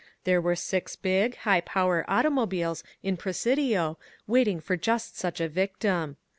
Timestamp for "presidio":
3.17-3.99